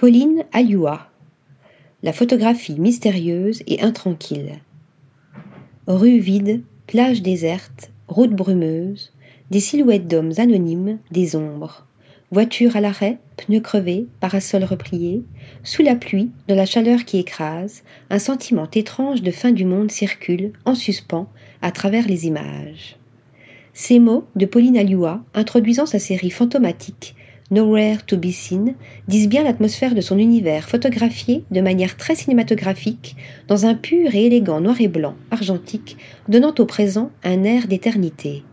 Pauline 0.00 0.46
Alioua. 0.52 1.10
La 2.02 2.14
photographie 2.14 2.80
mystérieuse 2.80 3.62
et 3.66 3.82
intranquille. 3.82 4.54
Rue 5.86 6.20
vide, 6.20 6.62
plage 6.86 7.20
déserte, 7.20 7.90
route 8.08 8.30
brumeuse, 8.30 9.12
des 9.50 9.60
silhouettes 9.60 10.08
d'hommes 10.08 10.32
anonymes, 10.38 11.00
des 11.10 11.36
ombres. 11.36 11.86
Voiture 12.30 12.76
à 12.76 12.80
l'arrêt, 12.80 13.18
pneus 13.36 13.60
crevés, 13.60 14.06
parasol 14.20 14.64
replié, 14.64 15.22
sous 15.64 15.82
la 15.82 15.96
pluie, 15.96 16.30
dans 16.48 16.56
la 16.56 16.64
chaleur 16.64 17.04
qui 17.04 17.18
écrase, 17.18 17.82
un 18.08 18.18
sentiment 18.18 18.70
étrange 18.72 19.20
de 19.20 19.30
fin 19.30 19.52
du 19.52 19.66
monde 19.66 19.90
circule, 19.90 20.54
en 20.64 20.74
suspens, 20.74 21.28
à 21.60 21.72
travers 21.72 22.08
les 22.08 22.26
images. 22.26 22.96
Ces 23.74 23.98
mots 23.98 24.24
de 24.34 24.46
Pauline 24.46 24.78
Alioua, 24.78 25.22
introduisant 25.34 25.84
sa 25.84 25.98
série 25.98 26.30
fantomatique, 26.30 27.16
Nowhere 27.52 28.04
to 28.06 28.16
be 28.16 28.30
seen, 28.30 28.74
disent 29.08 29.28
bien 29.28 29.42
l'atmosphère 29.42 29.96
de 29.96 30.00
son 30.00 30.18
univers 30.18 30.68
photographié 30.68 31.42
de 31.50 31.60
manière 31.60 31.96
très 31.96 32.14
cinématographique, 32.14 33.16
dans 33.48 33.66
un 33.66 33.74
pur 33.74 34.14
et 34.14 34.26
élégant 34.26 34.60
noir 34.60 34.80
et 34.80 34.86
blanc, 34.86 35.16
argentique, 35.32 35.96
donnant 36.28 36.54
au 36.60 36.64
présent 36.64 37.10
un 37.24 37.42
air 37.42 37.66
d'éternité. 37.66 38.44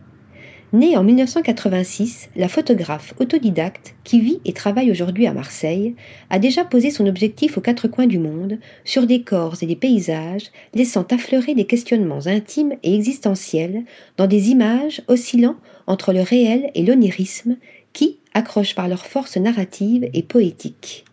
Née 0.72 0.96
en 0.96 1.04
1986, 1.04 2.28
la 2.34 2.48
photographe 2.48 3.14
autodidacte, 3.20 3.94
qui 4.02 4.20
vit 4.20 4.40
et 4.44 4.52
travaille 4.52 4.90
aujourd'hui 4.90 5.28
à 5.28 5.32
Marseille, 5.32 5.94
a 6.28 6.40
déjà 6.40 6.64
posé 6.64 6.90
son 6.90 7.06
objectif 7.06 7.56
aux 7.56 7.62
quatre 7.62 7.86
coins 7.86 8.08
du 8.08 8.18
monde, 8.18 8.58
sur 8.84 9.06
des 9.06 9.22
corps 9.22 9.54
et 9.62 9.66
des 9.66 9.76
paysages, 9.76 10.50
laissant 10.74 11.06
affleurer 11.10 11.54
des 11.54 11.64
questionnements 11.66 12.26
intimes 12.26 12.74
et 12.82 12.96
existentiels 12.96 13.84
dans 14.16 14.26
des 14.26 14.50
images 14.50 15.02
oscillant 15.06 15.56
entre 15.86 16.12
le 16.12 16.20
réel 16.20 16.70
et 16.74 16.84
l'onirisme 16.84 17.56
qui 17.94 18.18
accrochent 18.38 18.74
par 18.74 18.88
leur 18.88 19.04
force 19.04 19.36
narrative 19.36 20.08
et 20.14 20.22
poétique. 20.22 21.04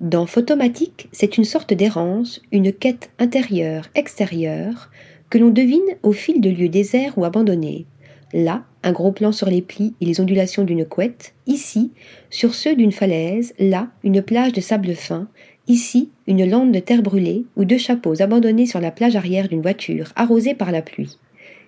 Dans 0.00 0.26
Photomatique, 0.26 1.08
c'est 1.10 1.38
une 1.38 1.44
sorte 1.44 1.72
d'errance, 1.72 2.42
une 2.52 2.72
quête 2.72 3.10
intérieure-extérieure 3.18 4.90
que 5.30 5.38
l'on 5.38 5.50
devine 5.50 5.80
au 6.02 6.12
fil 6.12 6.40
de 6.40 6.50
lieux 6.50 6.68
déserts 6.68 7.16
ou 7.16 7.24
abandonnés. 7.24 7.86
Là, 8.34 8.64
un 8.82 8.92
gros 8.92 9.12
plan 9.12 9.32
sur 9.32 9.48
les 9.48 9.62
plis 9.62 9.94
et 10.00 10.04
les 10.04 10.20
ondulations 10.20 10.64
d'une 10.64 10.84
couette, 10.84 11.34
ici, 11.46 11.92
sur 12.30 12.54
ceux 12.54 12.74
d'une 12.76 12.92
falaise, 12.92 13.54
là, 13.58 13.88
une 14.04 14.22
plage 14.22 14.52
de 14.52 14.60
sable 14.60 14.94
fin, 14.94 15.28
ici, 15.68 16.10
une 16.26 16.48
lande 16.48 16.72
de 16.72 16.80
terre 16.80 17.02
brûlée 17.02 17.44
ou 17.56 17.64
deux 17.64 17.78
chapeaux 17.78 18.20
abandonnés 18.20 18.66
sur 18.66 18.80
la 18.80 18.90
plage 18.90 19.16
arrière 19.16 19.48
d'une 19.48 19.62
voiture 19.62 20.12
arrosée 20.16 20.54
par 20.54 20.72
la 20.72 20.82
pluie. 20.82 21.16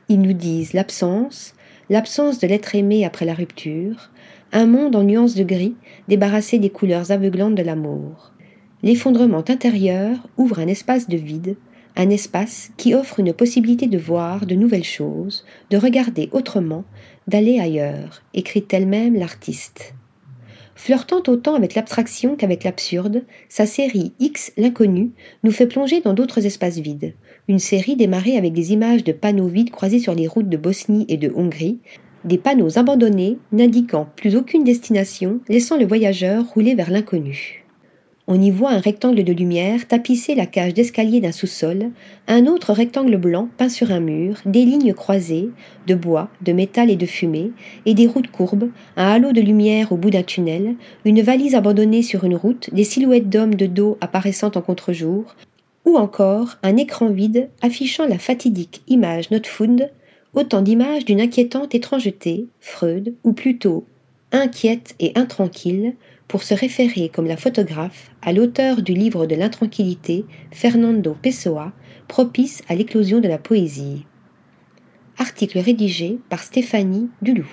Ils 0.08 0.20
nous 0.20 0.32
disent 0.34 0.74
l'absence, 0.74 1.54
l'absence 1.88 2.38
de 2.38 2.46
l'être 2.46 2.74
aimé 2.74 3.04
après 3.04 3.24
la 3.24 3.34
rupture, 3.34 4.10
un 4.54 4.66
monde 4.66 4.94
en 4.94 5.02
nuances 5.02 5.34
de 5.34 5.42
gris, 5.42 5.74
débarrassé 6.06 6.60
des 6.60 6.70
couleurs 6.70 7.10
aveuglantes 7.10 7.56
de 7.56 7.62
l'amour. 7.62 8.32
L'effondrement 8.84 9.42
intérieur 9.48 10.28
ouvre 10.36 10.60
un 10.60 10.68
espace 10.68 11.08
de 11.08 11.16
vide, 11.16 11.56
un 11.96 12.08
espace 12.08 12.70
qui 12.76 12.94
offre 12.94 13.18
une 13.18 13.32
possibilité 13.32 13.88
de 13.88 13.98
voir 13.98 14.46
de 14.46 14.54
nouvelles 14.54 14.84
choses, 14.84 15.44
de 15.70 15.76
regarder 15.76 16.28
autrement, 16.32 16.84
d'aller 17.26 17.58
ailleurs, 17.58 18.22
écrit 18.32 18.64
elle-même 18.70 19.16
l'artiste. 19.16 19.94
Flirtant 20.76 21.22
autant 21.26 21.54
avec 21.54 21.74
l'abstraction 21.74 22.36
qu'avec 22.36 22.62
l'absurde, 22.62 23.24
sa 23.48 23.66
série 23.66 24.12
X 24.20 24.52
l'inconnu 24.56 25.12
nous 25.42 25.52
fait 25.52 25.66
plonger 25.66 26.00
dans 26.00 26.14
d'autres 26.14 26.46
espaces 26.46 26.78
vides. 26.78 27.14
Une 27.48 27.60
série 27.60 27.96
démarrée 27.96 28.36
avec 28.36 28.52
des 28.52 28.72
images 28.72 29.02
de 29.02 29.12
panneaux 29.12 29.48
vides 29.48 29.70
croisés 29.70 30.00
sur 30.00 30.14
les 30.14 30.28
routes 30.28 30.48
de 30.48 30.56
Bosnie 30.56 31.06
et 31.08 31.16
de 31.16 31.32
Hongrie, 31.34 31.80
des 32.24 32.38
panneaux 32.38 32.78
abandonnés 32.78 33.38
n'indiquant 33.52 34.08
plus 34.16 34.36
aucune 34.36 34.64
destination, 34.64 35.40
laissant 35.48 35.76
le 35.76 35.86
voyageur 35.86 36.44
rouler 36.46 36.74
vers 36.74 36.90
l'inconnu. 36.90 37.64
On 38.26 38.40
y 38.40 38.50
voit 38.50 38.70
un 38.70 38.78
rectangle 38.78 39.22
de 39.22 39.32
lumière 39.34 39.86
tapisser 39.86 40.34
la 40.34 40.46
cage 40.46 40.72
d'escalier 40.72 41.20
d'un 41.20 41.30
sous-sol, 41.30 41.90
un 42.26 42.46
autre 42.46 42.72
rectangle 42.72 43.18
blanc 43.18 43.50
peint 43.58 43.68
sur 43.68 43.92
un 43.92 44.00
mur, 44.00 44.36
des 44.46 44.64
lignes 44.64 44.94
croisées, 44.94 45.50
de 45.86 45.94
bois, 45.94 46.30
de 46.40 46.52
métal 46.54 46.88
et 46.88 46.96
de 46.96 47.04
fumée, 47.04 47.52
et 47.84 47.92
des 47.92 48.06
routes 48.06 48.30
courbes, 48.30 48.70
un 48.96 49.08
halo 49.08 49.32
de 49.32 49.42
lumière 49.42 49.92
au 49.92 49.98
bout 49.98 50.08
d'un 50.08 50.22
tunnel, 50.22 50.76
une 51.04 51.20
valise 51.20 51.54
abandonnée 51.54 52.02
sur 52.02 52.24
une 52.24 52.36
route, 52.36 52.70
des 52.72 52.84
silhouettes 52.84 53.28
d'hommes 53.28 53.56
de 53.56 53.66
dos 53.66 53.98
apparaissant 54.00 54.50
en 54.54 54.62
contre-jour, 54.62 55.36
ou 55.84 55.98
encore 55.98 56.56
un 56.62 56.78
écran 56.78 57.10
vide 57.10 57.50
affichant 57.60 58.06
la 58.06 58.18
fatidique 58.18 58.80
image 58.88 59.30
not 59.30 59.44
found 59.44 59.90
autant 60.34 60.62
d'images 60.62 61.04
d'une 61.04 61.20
inquiétante 61.20 61.74
étrangeté, 61.74 62.46
Freud, 62.60 63.14
ou 63.24 63.32
plutôt 63.32 63.84
inquiète 64.32 64.94
et 64.98 65.12
intranquille, 65.14 65.94
pour 66.28 66.42
se 66.42 66.54
référer 66.54 67.08
comme 67.08 67.26
la 67.26 67.36
photographe 67.36 68.10
à 68.22 68.32
l'auteur 68.32 68.82
du 68.82 68.94
livre 68.94 69.26
de 69.26 69.34
l'intranquillité, 69.34 70.24
Fernando 70.50 71.16
Pessoa, 71.20 71.72
propice 72.08 72.62
à 72.68 72.74
l'éclosion 72.74 73.20
de 73.20 73.28
la 73.28 73.38
poésie. 73.38 74.06
Article 75.18 75.58
rédigé 75.58 76.18
par 76.28 76.42
Stéphanie 76.42 77.08
Dulou. 77.22 77.46